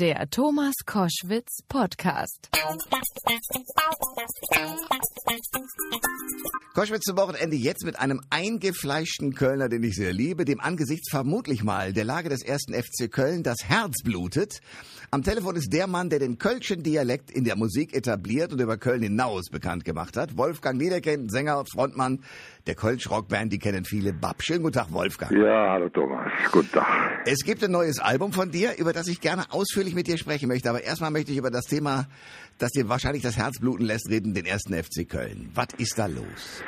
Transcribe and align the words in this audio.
Der 0.00 0.30
Thomas 0.30 0.72
Koschwitz 0.86 1.58
Podcast. 1.68 2.48
Koschwitz 6.72 7.02
zum 7.02 7.18
Wochenende 7.18 7.56
jetzt 7.56 7.84
mit 7.84 7.98
einem 7.98 8.22
eingefleischten 8.30 9.34
Kölner, 9.34 9.68
den 9.68 9.82
ich 9.82 9.96
sehr 9.96 10.14
liebe, 10.14 10.46
dem 10.46 10.58
angesichts 10.58 11.10
vermutlich 11.10 11.62
mal 11.62 11.92
der 11.92 12.04
Lage 12.04 12.30
des 12.30 12.42
ersten 12.42 12.72
FC 12.72 13.12
Köln 13.12 13.42
das 13.42 13.58
Herz 13.68 14.02
blutet. 14.02 14.60
Am 15.10 15.22
Telefon 15.22 15.56
ist 15.56 15.70
der 15.70 15.86
Mann, 15.86 16.08
der 16.08 16.20
den 16.20 16.38
Kölschen 16.38 16.82
Dialekt 16.82 17.30
in 17.30 17.44
der 17.44 17.56
Musik 17.56 17.94
etabliert 17.94 18.52
und 18.52 18.60
über 18.60 18.78
Köln 18.78 19.02
hinaus 19.02 19.50
bekannt 19.50 19.84
gemacht 19.84 20.16
hat. 20.16 20.38
Wolfgang 20.38 20.78
Niederken, 20.78 21.28
Sänger 21.28 21.58
und 21.58 21.70
Frontmann 21.70 22.22
der 22.66 22.74
Kölsch 22.74 23.10
Rockband, 23.10 23.52
die 23.52 23.58
kennen 23.58 23.84
viele. 23.84 24.12
Bab, 24.12 24.42
schönen 24.42 24.62
guten 24.62 24.74
Tag, 24.74 24.92
Wolfgang. 24.92 25.32
Ja, 25.32 25.72
hallo 25.72 25.88
Thomas, 25.88 26.30
guten 26.52 26.70
Tag. 26.70 27.20
Es 27.26 27.40
gibt 27.44 27.64
ein 27.64 27.72
neues 27.72 27.98
Album 27.98 28.32
von 28.32 28.50
dir, 28.50 28.78
über 28.78 28.92
das 28.92 29.08
ich 29.08 29.20
gerne 29.20 29.50
ausführlich 29.50 29.89
mit 29.94 30.06
dir 30.06 30.18
sprechen 30.18 30.48
möchte. 30.48 30.68
Aber 30.68 30.82
erstmal 30.82 31.10
möchte 31.10 31.32
ich 31.32 31.38
über 31.38 31.50
das 31.50 31.66
Thema, 31.66 32.06
das 32.58 32.70
dir 32.70 32.88
wahrscheinlich 32.88 33.22
das 33.22 33.36
Herz 33.36 33.58
bluten 33.60 33.84
lässt, 33.84 34.10
reden, 34.10 34.34
den 34.34 34.46
ersten 34.46 34.74
FC 34.74 35.08
Köln. 35.08 35.50
Was 35.54 35.68
ist 35.78 35.98
da 35.98 36.06
los? 36.06 36.62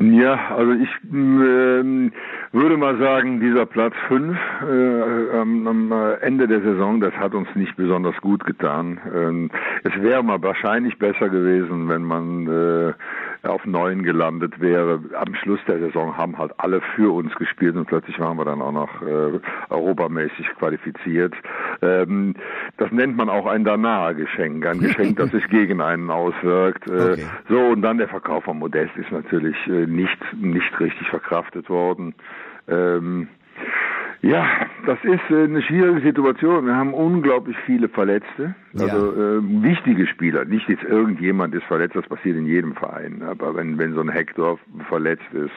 Ja, 0.00 0.54
also 0.54 0.72
ich 0.72 0.88
ähm, 1.12 2.12
würde 2.52 2.76
mal 2.76 2.98
sagen, 2.98 3.40
dieser 3.40 3.66
Platz 3.66 3.94
5 4.06 4.38
äh, 4.62 5.38
am, 5.38 5.92
Ende 6.20 6.46
der 6.46 6.60
Saison, 6.60 7.00
das 7.00 7.12
hat 7.14 7.34
uns 7.34 7.48
nicht 7.56 7.74
besonders 7.74 8.16
gut 8.20 8.44
getan. 8.44 9.00
Ähm, 9.12 9.50
es 9.82 10.00
wäre 10.00 10.22
mal 10.22 10.40
wahrscheinlich 10.40 10.96
besser 10.98 11.28
gewesen, 11.28 11.88
wenn 11.88 12.04
man 12.04 12.46
äh, 12.46 12.92
auf 13.42 13.64
neun 13.64 14.02
gelandet 14.02 14.60
wäre. 14.60 15.00
Am 15.14 15.34
Schluss 15.34 15.60
der 15.66 15.78
Saison 15.78 16.16
haben 16.16 16.38
halt 16.38 16.52
alle 16.58 16.80
für 16.94 17.14
uns 17.14 17.34
gespielt 17.36 17.76
und 17.76 17.86
plötzlich 17.86 18.18
waren 18.18 18.36
wir 18.36 18.44
dann 18.44 18.60
auch 18.60 18.72
noch 18.72 19.02
äh, 19.02 19.40
europamäßig 19.70 20.48
qualifiziert. 20.58 21.34
Ähm, 21.82 22.34
das 22.76 22.90
nennt 22.90 23.16
man 23.16 23.28
auch 23.28 23.46
ein 23.46 23.64
Danah-Geschenk, 23.64 24.66
ein 24.66 24.80
Geschenk, 24.80 25.16
das 25.18 25.30
sich 25.30 25.46
gegen 25.48 25.80
einen 25.80 26.10
auswirkt. 26.10 26.88
Äh, 26.88 27.12
okay. 27.12 27.26
So, 27.48 27.60
und 27.60 27.82
dann 27.82 27.98
der 27.98 28.08
Verkauf 28.08 28.44
von 28.44 28.58
Modest 28.58 28.96
ist 28.96 29.10
natürlich 29.12 29.56
äh, 29.66 29.86
nicht, 29.86 30.18
nicht 30.36 30.80
richtig 30.80 31.08
verkraftet 31.08 31.68
worden. 31.68 32.14
Ähm, 32.68 33.28
ja, 34.20 34.46
das 34.84 34.98
ist 35.04 35.30
äh, 35.30 35.44
eine 35.44 35.62
schwierige 35.62 36.00
Situation. 36.00 36.66
Wir 36.66 36.74
haben 36.74 36.92
unglaublich 36.92 37.56
viele 37.66 37.88
Verletzte, 37.88 38.54
also 38.78 39.12
ja. 39.14 39.38
äh, 39.38 39.62
wichtige 39.62 40.06
Spieler. 40.06 40.44
Nicht 40.44 40.68
jetzt 40.68 40.82
irgendjemand 40.82 41.54
ist 41.54 41.64
verletzt, 41.64 41.94
das 41.94 42.06
passiert 42.08 42.36
in 42.36 42.46
jedem 42.46 42.74
Verein. 42.74 43.22
Aber 43.22 43.54
wenn 43.54 43.78
wenn 43.78 43.94
so 43.94 44.00
ein 44.00 44.08
Hector 44.08 44.58
verletzt 44.88 45.32
ist, 45.32 45.52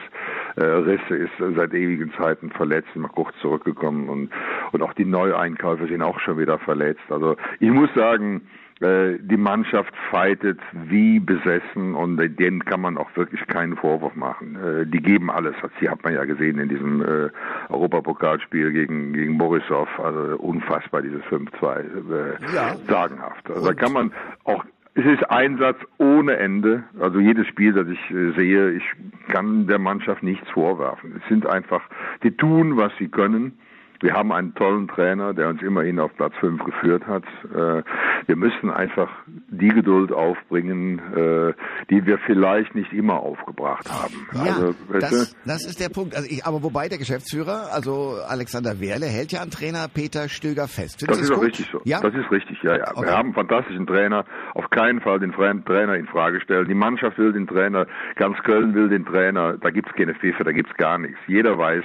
äh, 0.56 0.64
Risse 0.64 1.16
ist 1.16 1.32
seit 1.56 1.74
ewigen 1.74 2.12
Zeiten 2.12 2.50
verletzt, 2.50 2.94
mal 2.94 3.08
kurz 3.08 3.34
zurückgekommen 3.40 4.08
und 4.08 4.30
und 4.70 4.82
auch 4.82 4.92
die 4.92 5.06
Neueinkäufe 5.06 5.88
sind 5.88 6.02
auch 6.02 6.20
schon 6.20 6.38
wieder 6.38 6.58
verletzt. 6.58 7.10
Also 7.10 7.36
ich 7.58 7.70
muss 7.70 7.92
sagen, 7.94 8.42
die 8.82 9.36
Mannschaft 9.36 9.94
fightet 10.10 10.58
wie 10.72 11.20
besessen 11.20 11.94
und 11.94 12.16
denen 12.16 12.64
kann 12.64 12.80
man 12.80 12.98
auch 12.98 13.14
wirklich 13.16 13.46
keinen 13.46 13.76
Vorwurf 13.76 14.14
machen. 14.16 14.56
Äh, 14.56 14.86
die 14.86 15.00
geben 15.00 15.30
alles. 15.30 15.54
Das 15.62 15.70
hier 15.78 15.90
hat 15.90 16.02
man 16.02 16.14
ja 16.14 16.24
gesehen 16.24 16.58
in 16.58 16.68
diesem 16.68 17.00
äh, 17.00 17.30
Europapokalspiel 17.68 18.72
gegen, 18.72 19.12
gegen 19.12 19.38
Borisov. 19.38 19.88
Also 20.00 20.36
unfassbar, 20.38 21.02
dieses 21.02 21.22
5-2. 21.24 22.54
Ja. 22.54 22.76
Sagenhaft. 22.88 23.48
Also 23.50 23.66
da 23.66 23.74
kann 23.74 23.92
man 23.92 24.12
auch 24.44 24.64
es 24.94 25.06
ist 25.06 25.30
Einsatz 25.30 25.78
ohne 25.96 26.36
Ende. 26.36 26.84
Also 27.00 27.18
jedes 27.18 27.46
Spiel, 27.46 27.72
das 27.72 27.86
ich 27.88 28.00
sehe, 28.36 28.72
ich 28.72 28.84
kann 29.28 29.66
der 29.66 29.78
Mannschaft 29.78 30.22
nichts 30.22 30.46
vorwerfen. 30.50 31.14
Es 31.22 31.28
sind 31.28 31.46
einfach, 31.46 31.82
die 32.22 32.32
tun, 32.32 32.76
was 32.76 32.92
sie 32.98 33.08
können. 33.08 33.58
Wir 34.02 34.14
haben 34.14 34.32
einen 34.32 34.52
tollen 34.56 34.88
Trainer, 34.88 35.32
der 35.32 35.48
uns 35.48 35.62
immerhin 35.62 36.00
auf 36.00 36.12
Platz 36.16 36.34
5 36.40 36.64
geführt 36.64 37.06
hat. 37.06 37.22
Äh, 37.54 37.82
wir 38.26 38.36
müssen 38.36 38.68
einfach 38.68 39.08
die 39.26 39.68
Geduld 39.68 40.12
aufbringen, 40.12 40.98
äh, 40.98 41.54
die 41.88 42.04
wir 42.04 42.18
vielleicht 42.26 42.74
nicht 42.74 42.92
immer 42.92 43.20
aufgebracht 43.20 43.88
haben. 43.88 44.26
Ja, 44.44 44.56
also, 44.56 44.74
das, 44.92 45.36
das, 45.44 45.66
ist 45.66 45.78
der 45.78 45.88
Punkt. 45.88 46.16
Also 46.16 46.28
ich, 46.28 46.44
aber 46.44 46.64
wobei 46.64 46.88
der 46.88 46.98
Geschäftsführer, 46.98 47.68
also 47.72 48.16
Alexander 48.26 48.80
Werle, 48.80 49.06
hält 49.06 49.30
ja 49.30 49.40
an 49.40 49.50
Trainer 49.50 49.86
Peter 49.86 50.28
Stöger 50.28 50.66
fest. 50.66 50.98
Findest 50.98 51.20
das 51.20 51.30
ist 51.30 51.36
auch 51.36 51.42
richtig 51.42 51.68
so. 51.70 51.80
Ja? 51.84 52.00
Das 52.00 52.12
ist 52.12 52.30
richtig, 52.32 52.60
ja, 52.64 52.76
ja. 52.76 52.90
Okay. 52.90 53.06
Wir 53.06 53.12
haben 53.12 53.26
einen 53.26 53.34
fantastischen 53.34 53.86
Trainer. 53.86 54.24
Auf 54.54 54.68
keinen 54.70 55.00
Fall 55.00 55.20
den 55.20 55.32
Trainer 55.32 55.94
in 55.94 56.06
Frage 56.06 56.40
stellen. 56.40 56.66
Die 56.66 56.74
Mannschaft 56.74 57.18
will 57.18 57.32
den 57.32 57.46
Trainer. 57.46 57.86
Ganz 58.16 58.36
Köln 58.42 58.74
will 58.74 58.88
den 58.88 59.06
Trainer. 59.06 59.58
Da 59.58 59.70
gibt's 59.70 59.92
keine 59.94 60.14
Pfiffe, 60.14 60.42
da 60.42 60.50
gibt's 60.50 60.74
gar 60.76 60.98
nichts. 60.98 61.18
Jeder 61.28 61.56
weiß, 61.56 61.84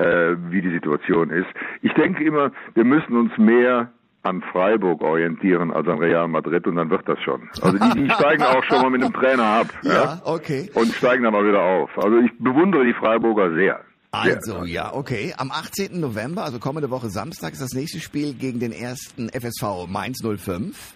äh, 0.00 0.36
wie 0.50 0.62
die 0.62 0.70
Situation 0.70 1.30
ist. 1.30 1.48
Ich 1.82 1.92
denke 1.94 2.24
immer, 2.24 2.50
wir 2.74 2.84
müssen 2.84 3.16
uns 3.16 3.36
mehr 3.36 3.90
an 4.22 4.42
Freiburg 4.52 5.00
orientieren 5.02 5.70
als 5.70 5.88
an 5.88 5.98
Real 5.98 6.28
Madrid 6.28 6.66
und 6.66 6.76
dann 6.76 6.90
wird 6.90 7.08
das 7.08 7.18
schon. 7.20 7.48
Also 7.62 7.78
die, 7.78 8.02
die 8.02 8.10
steigen 8.10 8.42
auch 8.42 8.62
schon 8.64 8.82
mal 8.82 8.90
mit 8.90 9.02
dem 9.02 9.12
Trainer 9.12 9.44
ab. 9.44 9.66
Ja, 9.82 9.92
ja, 9.92 10.20
okay. 10.24 10.70
Und 10.74 10.92
steigen 10.92 11.24
dann 11.24 11.32
mal 11.32 11.46
wieder 11.46 11.62
auf. 11.62 11.90
Also 11.96 12.18
ich 12.18 12.30
bewundere 12.38 12.84
die 12.84 12.92
Freiburger 12.92 13.54
sehr. 13.54 13.80
Also, 14.12 14.64
ja, 14.64 14.92
okay. 14.92 15.32
Am 15.36 15.50
18. 15.50 16.00
November, 16.00 16.44
also 16.44 16.58
kommende 16.58 16.90
Woche 16.90 17.08
Samstag, 17.10 17.52
ist 17.52 17.62
das 17.62 17.72
nächste 17.72 18.00
Spiel 18.00 18.34
gegen 18.34 18.58
den 18.58 18.72
ersten 18.72 19.30
FSV 19.30 19.86
Mainz 19.88 20.20
05. 20.22 20.94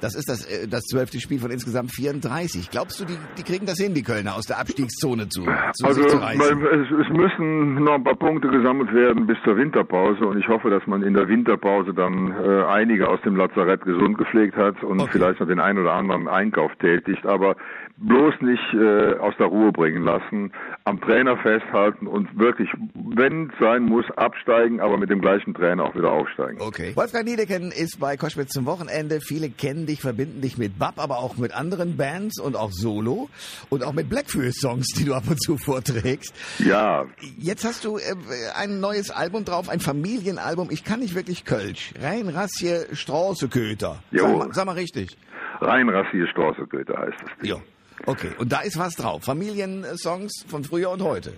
Das 0.00 0.14
ist 0.14 0.28
das, 0.28 0.44
äh, 0.44 0.68
das 0.68 0.82
zwölfte 0.82 1.20
Spiel 1.20 1.38
von 1.38 1.50
insgesamt 1.50 1.92
34. 1.92 2.70
Glaubst 2.70 3.00
du, 3.00 3.04
die, 3.04 3.16
die 3.38 3.42
kriegen 3.42 3.66
das 3.66 3.78
hin, 3.78 3.94
die 3.94 4.02
Kölner, 4.02 4.34
aus 4.36 4.44
der 4.44 4.58
Abstiegszone 4.58 5.28
zu, 5.28 5.42
zu 5.42 5.86
also, 5.86 6.04
zu? 6.04 6.18
Es, 6.18 7.06
es 7.06 7.12
müssen 7.12 7.82
noch 7.84 7.94
ein 7.94 8.04
paar 8.04 8.16
Punkte 8.16 8.48
gesammelt 8.48 8.92
werden 8.92 9.26
bis 9.26 9.38
zur 9.44 9.56
Winterpause 9.56 10.26
und 10.26 10.38
ich 10.38 10.48
hoffe, 10.48 10.70
dass 10.70 10.86
man 10.86 11.02
in 11.02 11.14
der 11.14 11.28
Winterpause 11.28 11.94
dann 11.94 12.32
äh, 12.32 12.64
einige 12.64 13.08
aus 13.08 13.20
dem 13.22 13.36
Lazarett 13.36 13.82
gesund 13.84 14.18
gepflegt 14.18 14.56
hat 14.56 14.82
und 14.82 15.00
okay. 15.00 15.10
vielleicht 15.12 15.40
noch 15.40 15.46
den 15.46 15.60
einen 15.60 15.78
oder 15.78 15.92
anderen 15.92 16.28
Einkauf 16.28 16.72
tätigt. 16.76 17.24
Aber 17.24 17.56
bloß 17.98 18.34
nicht 18.40 18.74
äh, 18.74 19.18
aus 19.18 19.34
der 19.38 19.46
Ruhe 19.46 19.72
bringen 19.72 20.02
lassen, 20.02 20.52
am 20.84 21.00
Trainer 21.00 21.36
festhalten 21.38 22.06
und 22.06 22.38
wirklich, 22.38 22.68
wenn 22.94 23.50
es 23.50 23.58
sein 23.58 23.84
muss, 23.84 24.04
absteigen, 24.16 24.80
aber 24.80 24.98
mit 24.98 25.10
dem 25.10 25.20
gleichen 25.20 25.54
Trainer 25.54 25.84
auch 25.84 25.94
wieder 25.94 26.12
aufsteigen. 26.12 26.60
Okay. 26.60 26.92
Wolfgang 26.94 27.24
Niedeken 27.24 27.72
ist 27.72 27.98
bei 27.98 28.16
Koschwitz 28.16 28.50
zum 28.50 28.66
Wochenende. 28.66 29.20
Viele 29.20 29.45
kennen 29.50 29.86
dich, 29.86 30.00
verbinden 30.00 30.40
dich 30.40 30.58
mit 30.58 30.78
Bab, 30.78 30.98
aber 30.98 31.18
auch 31.18 31.36
mit 31.36 31.52
anderen 31.52 31.96
Bands 31.96 32.40
und 32.40 32.56
auch 32.56 32.70
Solo 32.72 33.28
und 33.68 33.82
auch 33.84 33.92
mit 33.92 34.08
Blackfoot-Songs, 34.08 34.88
die 34.96 35.04
du 35.04 35.14
ab 35.14 35.24
und 35.28 35.42
zu 35.42 35.56
vorträgst. 35.58 36.34
Ja. 36.58 37.06
Jetzt 37.38 37.64
hast 37.64 37.84
du 37.84 37.98
äh, 37.98 38.14
ein 38.54 38.80
neues 38.80 39.10
Album 39.10 39.44
drauf, 39.44 39.68
ein 39.68 39.80
Familienalbum. 39.80 40.70
Ich 40.70 40.84
kann 40.84 41.00
nicht 41.00 41.14
wirklich 41.14 41.44
Kölsch. 41.44 41.92
Rein 42.00 42.28
Rassie 42.28 42.80
Straußeköter. 42.92 44.02
Sag, 44.12 44.54
sag 44.54 44.66
mal 44.66 44.72
richtig. 44.72 45.16
Rein 45.60 45.88
Rassie 45.88 46.26
Straußeköter 46.30 46.98
heißt 46.98 47.18
es. 47.40 47.48
Ja. 47.48 47.56
Okay, 48.04 48.30
und 48.38 48.52
da 48.52 48.60
ist 48.60 48.78
was 48.78 48.94
drauf. 48.94 49.24
Familiensongs 49.24 50.44
von 50.48 50.64
früher 50.64 50.90
und 50.90 51.02
heute. 51.02 51.32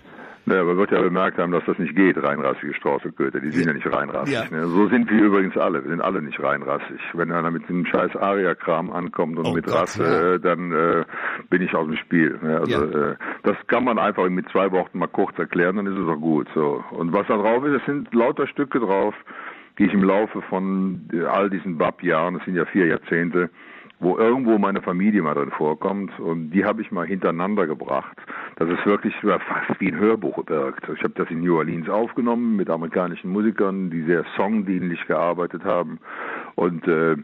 Ja, 0.49 0.63
man 0.63 0.77
wird 0.77 0.91
ja 0.91 1.01
bemerkt 1.01 1.37
haben, 1.37 1.51
dass 1.51 1.63
das 1.65 1.77
nicht 1.77 1.95
geht, 1.95 2.21
reinrassige 2.21 2.73
Straußenköter. 2.73 3.39
Die 3.39 3.51
sind 3.51 3.65
ja, 3.65 3.71
ja 3.71 3.73
nicht 3.73 3.93
reinrassig. 3.93 4.33
Ja. 4.33 4.57
Ne? 4.57 4.65
So 4.67 4.87
sind 4.87 5.09
wir 5.09 5.21
übrigens 5.21 5.55
alle. 5.57 5.83
Wir 5.83 5.91
sind 5.91 6.01
alle 6.01 6.21
nicht 6.21 6.41
reinrassig. 6.41 6.99
Wenn 7.13 7.31
einer 7.31 7.51
mit 7.51 7.67
dem 7.69 7.85
scheiß 7.85 8.15
Aria-Kram 8.15 8.91
ankommt 8.91 9.37
und 9.37 9.45
oh 9.45 9.53
mit 9.53 9.65
Gott, 9.65 9.75
Rasse, 9.75 10.03
ja. 10.03 10.33
äh, 10.33 10.39
dann 10.39 10.71
äh, 10.71 11.05
bin 11.49 11.61
ich 11.61 11.73
aus 11.75 11.85
dem 11.85 11.97
Spiel. 11.97 12.39
Ne? 12.41 12.59
Also 12.59 12.83
äh, 12.85 13.15
das 13.43 13.55
kann 13.67 13.83
man 13.83 13.99
einfach 13.99 14.27
mit 14.29 14.49
zwei 14.49 14.71
Worten 14.71 14.99
mal 14.99 15.07
kurz 15.07 15.37
erklären, 15.37 15.75
dann 15.77 15.87
ist 15.87 15.97
es 15.97 16.07
auch 16.07 16.19
gut. 16.19 16.47
So 16.53 16.83
Und 16.91 17.13
was 17.13 17.27
da 17.27 17.37
drauf 17.37 17.63
ist, 17.65 17.81
es 17.81 17.85
sind 17.85 18.13
lauter 18.13 18.47
Stücke 18.47 18.79
drauf, 18.79 19.13
die 19.77 19.85
ich 19.85 19.93
im 19.93 20.03
Laufe 20.03 20.41
von 20.43 21.07
äh, 21.13 21.23
all 21.25 21.49
diesen 21.49 21.77
Bab-Jahren, 21.77 22.35
das 22.35 22.45
sind 22.45 22.55
ja 22.55 22.65
vier 22.65 22.87
Jahrzehnte, 22.87 23.49
wo 23.99 24.17
irgendwo 24.17 24.57
meine 24.57 24.81
Familie 24.81 25.21
mal 25.21 25.33
drin 25.33 25.51
vorkommt 25.51 26.17
und 26.19 26.51
die 26.51 26.63
habe 26.63 26.81
ich 26.81 26.91
mal 26.91 27.05
hintereinander 27.05 27.67
gebracht, 27.67 28.17
dass 28.55 28.69
es 28.69 28.85
wirklich 28.85 29.13
fast 29.21 29.79
wie 29.79 29.91
ein 29.91 29.99
Hörbuch 29.99 30.37
wirkt. 30.47 30.87
Ich 30.89 31.03
habe 31.03 31.13
das 31.15 31.29
in 31.29 31.41
New 31.41 31.57
Orleans 31.57 31.89
aufgenommen 31.89 32.55
mit 32.55 32.69
amerikanischen 32.69 33.31
Musikern, 33.31 33.89
die 33.89 34.03
sehr 34.03 34.25
songdienlich 34.37 35.05
gearbeitet 35.07 35.63
haben 35.65 35.99
und 36.55 36.87
äh, 36.87 37.17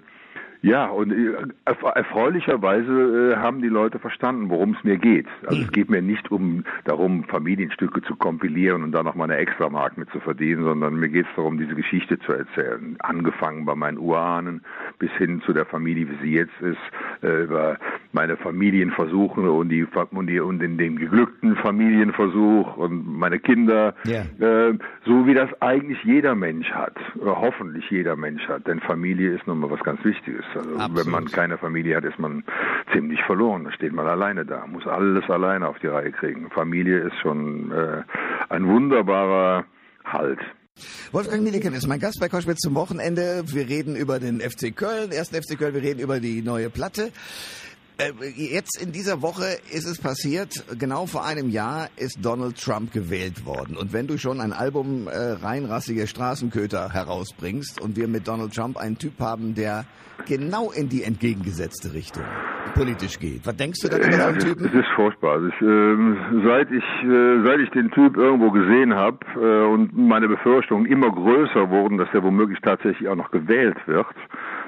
ja, 0.65 0.87
und 0.87 1.11
äh, 1.11 1.35
erfreulicherweise 1.65 3.33
äh, 3.33 3.35
haben 3.37 3.61
die 3.61 3.67
Leute 3.67 3.99
verstanden, 3.99 4.49
worum 4.49 4.71
es 4.75 4.83
mir 4.83 4.97
geht. 4.97 5.27
Also 5.45 5.61
es 5.61 5.71
geht 5.71 5.91
mir 5.91 6.01
nicht 6.01 6.31
um 6.31 6.63
darum, 6.85 7.23
Familienstücke 7.25 8.01
zu 8.01 8.15
kompilieren 8.15 8.81
und 8.81 8.91
da 8.91 9.03
noch 9.03 9.13
mal 9.13 9.25
eine 9.25 9.35
Extramark 9.35 9.95
mit 9.95 10.09
zu 10.09 10.19
verdienen, 10.19 10.63
sondern 10.63 10.95
mir 10.95 11.09
geht 11.09 11.27
es 11.27 11.35
darum, 11.35 11.59
diese 11.59 11.75
Geschichte 11.75 12.17
zu 12.17 12.31
erzählen. 12.31 12.95
Angefangen 12.97 13.65
bei 13.65 13.75
meinen 13.75 13.99
Urahnen 13.99 14.61
bis 14.97 15.11
hin 15.19 15.43
zu 15.45 15.53
der 15.53 15.67
Familie, 15.67 16.09
wie 16.09 16.25
sie 16.25 16.33
jetzt 16.33 16.59
ist, 16.61 16.79
äh, 17.21 17.43
über 17.43 17.77
meine 18.11 18.35
Familienversuche 18.35 19.51
und 19.51 19.69
die 19.69 19.85
und, 19.85 20.27
die, 20.27 20.39
und 20.39 20.57
den, 20.57 20.79
den 20.79 20.97
geglückten 20.97 21.57
Familienversuch 21.57 22.75
und 22.77 23.05
meine 23.05 23.37
Kinder, 23.37 23.93
yeah. 24.07 24.25
so 25.05 25.27
wie 25.27 25.35
das 25.35 25.49
eigentlich 25.61 26.03
jeder 26.03 26.33
Mensch 26.33 26.71
hat, 26.71 26.95
hoffentlich 27.21 27.87
jeder 27.91 28.15
Mensch 28.15 28.47
hat. 28.47 28.65
Denn 28.65 28.79
Familie 28.79 29.35
ist 29.35 29.45
nun 29.45 29.59
mal 29.59 29.69
was 29.69 29.83
ganz 29.83 30.03
Wichtiges. 30.03 30.45
Also 30.55 30.95
wenn 30.95 31.09
man 31.09 31.25
keine 31.25 31.57
Familie 31.57 31.97
hat, 31.97 32.05
ist 32.05 32.19
man 32.19 32.43
ziemlich 32.93 33.21
verloren. 33.23 33.65
Da 33.65 33.71
steht 33.71 33.93
man 33.93 34.07
alleine 34.07 34.45
da, 34.45 34.65
muss 34.67 34.85
alles 34.87 35.29
alleine 35.29 35.67
auf 35.67 35.79
die 35.79 35.87
Reihe 35.87 36.11
kriegen. 36.11 36.49
Familie 36.51 36.99
ist 36.99 37.17
schon 37.21 37.71
äh, 37.71 38.03
ein 38.49 38.67
wunderbarer 38.67 39.65
Halt. 40.05 40.39
Wolfgang 41.11 41.43
Niedecken 41.43 41.73
ist 41.73 41.87
mein 41.87 41.99
Gast 41.99 42.19
bei 42.19 42.27
Koschwitz 42.27 42.59
zum 42.59 42.75
Wochenende. 42.75 43.43
Wir 43.47 43.67
reden 43.67 43.95
über 43.95 44.19
den 44.19 44.41
FC 44.41 44.75
Köln, 44.75 45.11
ersten 45.11 45.41
FC 45.41 45.57
Köln, 45.57 45.73
wir 45.73 45.81
reden 45.81 46.01
über 46.01 46.19
die 46.19 46.41
neue 46.41 46.69
Platte. 46.69 47.11
Äh, 47.97 48.11
jetzt 48.35 48.81
in 48.81 48.91
dieser 48.91 49.21
Woche 49.21 49.45
ist 49.71 49.85
es 49.85 49.99
passiert, 49.99 50.65
genau 50.77 51.05
vor 51.05 51.25
einem 51.25 51.49
Jahr 51.49 51.89
ist 51.95 52.19
Donald 52.21 52.61
Trump 52.61 52.91
gewählt 52.91 53.45
worden. 53.45 53.77
Und 53.77 53.93
wenn 53.93 54.07
du 54.07 54.17
schon 54.17 54.41
ein 54.41 54.51
Album 54.51 55.07
äh, 55.07 55.15
reinrassige 55.15 56.07
Straßenköter 56.07 56.91
herausbringst 56.91 57.79
und 57.79 57.95
wir 57.95 58.07
mit 58.07 58.27
Donald 58.27 58.53
Trump 58.53 58.77
einen 58.77 58.97
Typ 58.97 59.19
haben, 59.19 59.55
der 59.55 59.85
genau 60.27 60.71
in 60.71 60.89
die 60.89 61.03
entgegengesetzte 61.03 61.93
Richtung 61.93 62.23
politisch 62.73 63.19
geht. 63.19 63.45
Was 63.45 63.55
denkst 63.55 63.79
du 63.81 63.87
da 63.87 63.97
über 63.97 64.09
ja, 64.09 64.31
den 64.31 64.39
Typen? 64.39 64.65
Es 64.65 64.73
ist 64.73 64.89
furchtbar. 64.95 65.33
Also 65.33 65.47
ich, 65.47 65.61
äh, 65.61 66.45
seit 66.45 66.71
ich 66.71 66.83
äh, 67.03 67.45
seit 67.45 67.59
ich 67.59 67.69
den 67.71 67.89
Typ 67.91 68.17
irgendwo 68.17 68.51
gesehen 68.51 68.93
habe 68.93 69.19
äh, 69.35 69.73
und 69.73 69.95
meine 69.95 70.27
Befürchtungen 70.27 70.85
immer 70.85 71.09
größer 71.09 71.69
wurden, 71.69 71.97
dass 71.97 72.09
er 72.13 72.23
womöglich 72.23 72.59
tatsächlich 72.61 73.07
auch 73.07 73.15
noch 73.15 73.31
gewählt 73.31 73.77
wird, 73.85 74.07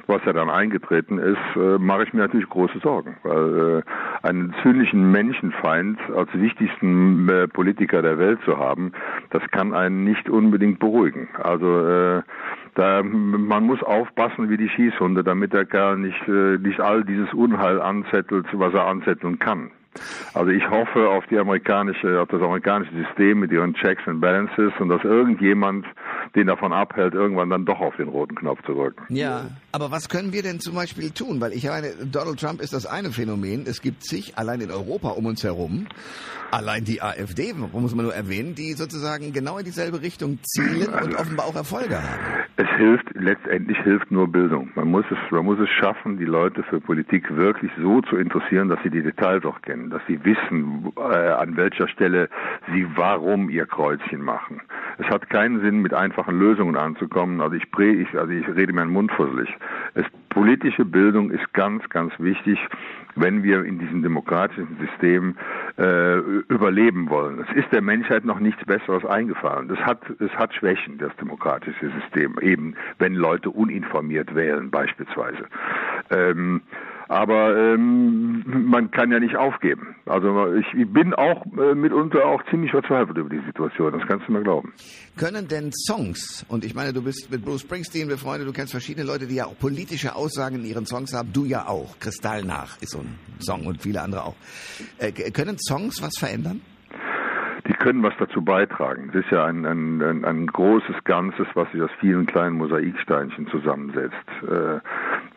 was 0.07 0.23
ja 0.25 0.33
dann 0.33 0.49
eingetreten 0.49 1.17
ist, 1.17 1.37
äh, 1.55 1.77
mache 1.77 2.03
ich 2.03 2.13
mir 2.13 2.21
natürlich 2.21 2.49
große 2.49 2.79
Sorgen, 2.79 3.17
weil 3.23 3.83
äh, 3.83 4.27
einen 4.27 4.53
zynnischen 4.61 5.11
Menschenfeind 5.11 5.99
als 6.15 6.29
wichtigsten 6.33 7.27
äh, 7.29 7.47
Politiker 7.47 8.01
der 8.01 8.17
Welt 8.17 8.39
zu 8.45 8.57
haben, 8.57 8.91
das 9.29 9.43
kann 9.51 9.73
einen 9.73 10.03
nicht 10.03 10.29
unbedingt 10.29 10.79
beruhigen. 10.79 11.27
Also 11.41 11.87
äh, 11.87 12.21
da, 12.75 13.03
man 13.03 13.63
muss 13.63 13.81
aufpassen 13.83 14.49
wie 14.49 14.57
die 14.57 14.69
Schießhunde, 14.69 15.23
damit 15.23 15.53
der 15.53 15.65
Kerl 15.65 15.97
nicht, 15.97 16.27
äh, 16.27 16.57
nicht 16.57 16.79
all 16.79 17.03
dieses 17.03 17.33
Unheil 17.33 17.81
anzettelt, 17.81 18.45
was 18.53 18.73
er 18.73 18.85
anzetteln 18.85 19.39
kann. 19.39 19.71
Also 20.33 20.51
ich 20.51 20.69
hoffe 20.69 21.09
auf 21.09 21.25
die 21.27 21.37
amerikanische, 21.37 22.21
auf 22.21 22.27
das 22.29 22.41
amerikanische 22.41 22.93
System 22.93 23.39
mit 23.39 23.51
ihren 23.51 23.73
Checks 23.73 24.07
and 24.07 24.21
Balances 24.21 24.71
und 24.79 24.89
dass 24.89 25.03
irgendjemand 25.03 25.85
den 26.35 26.47
davon 26.47 26.73
abhält, 26.73 27.13
irgendwann 27.13 27.49
dann 27.49 27.65
doch 27.65 27.79
auf 27.79 27.95
den 27.95 28.07
roten 28.07 28.35
Knopf 28.35 28.59
zu 28.65 28.73
drücken. 28.73 29.03
Ja, 29.09 29.47
aber 29.71 29.91
was 29.91 30.09
können 30.09 30.33
wir 30.33 30.43
denn 30.43 30.59
zum 30.59 30.75
Beispiel 30.75 31.11
tun? 31.11 31.41
Weil 31.41 31.53
ich 31.53 31.65
meine, 31.65 31.93
Donald 32.11 32.39
Trump 32.39 32.61
ist 32.61 32.73
das 32.73 32.85
eine 32.85 33.11
Phänomen. 33.11 33.65
Es 33.67 33.81
gibt 33.81 34.03
sich 34.05 34.37
allein 34.37 34.61
in 34.61 34.71
Europa 34.71 35.09
um 35.09 35.25
uns 35.25 35.43
herum, 35.43 35.87
allein 36.51 36.83
die 36.83 37.01
AfD, 37.01 37.53
muss 37.53 37.95
man 37.95 38.05
nur 38.05 38.15
erwähnen, 38.15 38.55
die 38.55 38.73
sozusagen 38.73 39.33
genau 39.33 39.57
in 39.57 39.65
dieselbe 39.65 40.01
Richtung 40.01 40.39
zielen 40.43 40.93
und 40.93 41.15
offenbar 41.15 41.47
auch 41.47 41.55
Erfolge 41.55 41.95
haben. 41.95 42.45
Es 42.57 42.67
hilft, 42.77 43.05
letztendlich 43.13 43.77
hilft 43.79 44.11
nur 44.11 44.31
Bildung. 44.31 44.69
Man 44.75 44.89
muss 44.89 45.05
es, 45.11 45.17
man 45.31 45.45
muss 45.45 45.59
es 45.59 45.69
schaffen, 45.69 46.17
die 46.17 46.25
Leute 46.25 46.63
für 46.63 46.79
Politik 46.79 47.35
wirklich 47.35 47.71
so 47.79 48.01
zu 48.01 48.17
interessieren, 48.17 48.69
dass 48.69 48.79
sie 48.83 48.89
die 48.89 49.03
Details 49.03 49.45
auch 49.45 49.61
kennen, 49.61 49.89
dass 49.89 50.01
sie 50.07 50.23
wissen, 50.23 50.91
äh, 50.97 51.01
an 51.01 51.55
welcher 51.57 51.87
Stelle 51.87 52.29
sie 52.73 52.87
warum 52.95 53.49
ihr 53.49 53.65
Kreuzchen 53.65 54.21
machen. 54.21 54.61
Es 54.99 55.05
hat 55.07 55.29
keinen 55.29 55.61
Sinn, 55.61 55.81
mit 55.81 55.93
einfachen 55.93 56.39
Lösungen 56.39 56.75
anzukommen. 56.75 57.41
Also 57.41 57.55
ich, 57.55 57.65
ich, 57.79 58.17
also 58.17 58.31
ich 58.31 58.47
rede 58.47 58.73
mir 58.73 58.81
einen 58.81 58.91
Mund 58.91 59.11
fusselig. 59.11 59.49
Es, 59.93 60.05
politische 60.29 60.85
Bildung 60.85 61.31
ist 61.31 61.51
ganz, 61.53 61.87
ganz 61.89 62.13
wichtig, 62.19 62.59
wenn 63.15 63.41
wir 63.41 63.63
in 63.63 63.79
diesem 63.79 64.03
demokratischen 64.03 64.77
System 64.79 65.35
äh, 65.77 66.17
überleben 66.47 67.09
wollen. 67.09 67.43
Es 67.47 67.55
ist 67.55 67.71
der 67.71 67.81
Menschheit 67.81 68.23
noch 68.23 68.39
nichts 68.39 68.63
Besseres 68.65 69.03
eingefallen. 69.05 69.67
Das 69.67 69.79
hat, 69.79 70.01
es 70.19 70.31
hat 70.31 70.53
Schwächen, 70.53 70.99
das 70.99 71.15
demokratische 71.15 71.89
System, 72.01 72.37
eben 72.41 72.75
wenn 72.99 73.15
Leute 73.15 73.49
uninformiert 73.49 74.35
wählen 74.35 74.69
beispielsweise. 74.69 75.45
Ähm, 76.11 76.61
aber 77.07 77.55
ähm, 77.55 78.43
man 78.45 78.91
kann 78.91 79.11
ja 79.11 79.19
nicht 79.19 79.35
aufgeben. 79.35 79.95
Also 80.05 80.53
ich, 80.55 80.65
ich 80.73 80.91
bin 80.91 81.13
auch 81.13 81.45
äh, 81.57 81.75
mitunter 81.75 82.25
auch 82.25 82.41
ziemlich 82.49 82.71
verzweifelt 82.71 83.17
über 83.17 83.29
die 83.29 83.41
Situation, 83.45 83.93
das 83.97 84.07
kannst 84.07 84.27
du 84.27 84.33
mir 84.33 84.43
glauben. 84.43 84.73
Können 85.17 85.47
denn 85.47 85.71
Songs, 85.71 86.45
und 86.49 86.65
ich 86.65 86.75
meine, 86.75 86.93
du 86.93 87.01
bist 87.01 87.31
mit 87.31 87.43
Bruce 87.43 87.61
Springsteen 87.61 88.07
befreundet, 88.07 88.47
du 88.47 88.53
kennst 88.53 88.71
verschiedene 88.71 89.05
Leute, 89.05 89.27
die 89.27 89.35
ja 89.35 89.45
auch 89.45 89.57
politische 89.57 90.15
Aussagen 90.15 90.57
in 90.57 90.65
ihren 90.65 90.85
Songs 90.85 91.13
haben, 91.13 91.31
du 91.33 91.45
ja 91.45 91.67
auch. 91.67 91.99
Kristall 91.99 92.43
nach 92.43 92.81
ist 92.81 92.91
so 92.91 92.99
ein 92.99 93.17
Song 93.39 93.65
und 93.65 93.81
viele 93.81 94.01
andere 94.01 94.23
auch. 94.23 94.35
Äh, 94.99 95.11
können 95.31 95.57
Songs 95.59 96.01
was 96.01 96.17
verändern? 96.17 96.61
die 97.67 97.73
können 97.73 98.01
was 98.01 98.13
dazu 98.17 98.41
beitragen. 98.41 99.09
Das 99.13 99.25
ist 99.25 99.31
ja 99.31 99.45
ein, 99.45 99.65
ein, 99.65 100.01
ein, 100.01 100.25
ein 100.25 100.47
großes 100.47 101.03
Ganzes, 101.03 101.47
was 101.53 101.69
sich 101.71 101.81
aus 101.81 101.89
vielen 101.99 102.25
kleinen 102.25 102.55
Mosaiksteinchen 102.57 103.47
zusammensetzt. 103.47 104.15
Äh, 104.43 104.79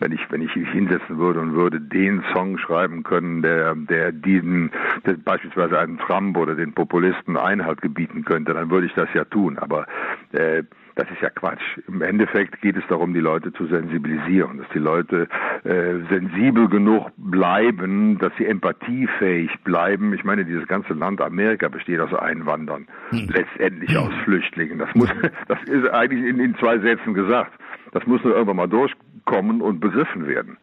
wenn 0.01 0.13
ich 0.13 0.21
wenn 0.31 0.43
ich 0.43 0.55
mich 0.57 0.69
hinsetzen 0.71 1.19
würde 1.19 1.41
und 1.41 1.55
würde 1.55 1.81
den 1.81 2.23
Song 2.33 2.59
schreiben 2.59 3.03
können, 3.03 3.43
der 3.43 3.75
der 3.75 4.13
diesen 4.13 4.71
der 5.07 5.15
beispielsweise 5.15 5.79
einen 5.79 5.99
Trump 5.99 6.37
oder 6.37 6.55
den 6.55 6.73
Populisten 6.73 7.37
Einhalt 7.37 7.81
gebieten 7.83 8.25
könnte, 8.25 8.55
dann 8.55 8.71
würde 8.71 8.87
ich 8.87 8.95
das 8.95 9.09
ja 9.15 9.25
tun. 9.25 9.59
Aber 9.59 9.87
äh, 10.33 10.65
das 11.01 11.11
ist 11.11 11.23
ja 11.23 11.31
Quatsch. 11.31 11.63
Im 11.89 12.03
Endeffekt 12.03 12.61
geht 12.61 12.77
es 12.77 12.83
darum, 12.89 13.15
die 13.15 13.21
Leute 13.21 13.53
zu 13.53 13.67
sensibilisieren, 13.67 14.59
dass 14.59 14.69
die 14.75 14.79
Leute 14.79 15.29
äh, 15.65 15.95
sensibel 16.11 16.69
genug 16.69 17.11
bleiben, 17.17 18.19
dass 18.19 18.33
sie 18.37 18.47
empathiefähig 18.47 19.51
bleiben. 19.65 20.13
Ich 20.13 20.25
meine, 20.25 20.45
dieses 20.45 20.67
ganze 20.67 20.93
Land 20.93 21.21
Amerika 21.21 21.69
besteht 21.69 22.01
aus 22.01 22.13
Einwandern, 22.13 22.87
hm. 23.11 23.29
letztendlich 23.33 23.97
aus 23.97 24.13
Flüchtlingen. 24.25 24.79
Das 24.79 24.95
muss, 24.95 25.09
das 25.49 25.63
ist 25.65 25.89
eigentlich 25.89 26.25
in, 26.25 26.39
in 26.39 26.55
zwei 26.57 26.79
Sätzen 26.79 27.15
gesagt. 27.15 27.53
Das 27.93 28.07
muss 28.07 28.23
nur 28.23 28.35
irgendwann 28.35 28.57
mal 28.57 28.69
durchkommen 28.69 29.61
und 29.61 29.81
begriffen 29.81 30.27
werden. 30.27 30.57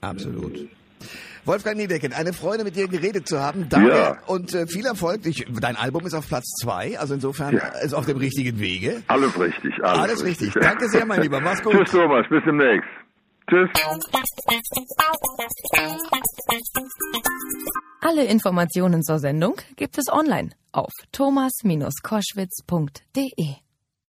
Absolut. 0.00 0.68
Wolfgang 1.44 1.76
Niedecken, 1.76 2.12
eine 2.12 2.32
Freude 2.32 2.64
mit 2.64 2.76
dir 2.76 2.88
geredet 2.88 3.26
zu 3.26 3.40
haben. 3.40 3.68
Danke 3.68 3.90
ja. 3.90 4.16
und 4.26 4.54
äh, 4.54 4.66
viel 4.66 4.86
Erfolg. 4.86 5.24
Ich, 5.24 5.46
dein 5.60 5.76
Album 5.76 6.06
ist 6.06 6.14
auf 6.14 6.28
Platz 6.28 6.46
zwei, 6.60 6.98
also 6.98 7.14
insofern 7.14 7.54
ja. 7.54 7.68
ist 7.82 7.94
auf 7.94 8.06
dem 8.06 8.18
richtigen 8.18 8.60
Wege. 8.60 9.02
Alles 9.06 9.38
richtig. 9.40 9.72
Alles, 9.82 9.98
alles 9.98 10.24
richtig. 10.24 10.48
richtig. 10.48 10.62
Danke 10.62 10.88
sehr, 10.88 11.06
mein 11.06 11.22
Lieber. 11.22 11.40
Mach's 11.40 11.62
gut. 11.62 11.72
Tschüss, 11.72 11.92
Thomas. 11.92 12.26
Bis 12.28 12.42
demnächst. 12.44 12.88
Tschüss. 13.48 13.70
Alle 18.02 18.24
Informationen 18.24 19.02
zur 19.02 19.18
Sendung 19.18 19.56
gibt 19.76 19.98
es 19.98 20.12
online 20.12 20.50
auf 20.72 20.92
thomas-koschwitz.de. 21.12 23.69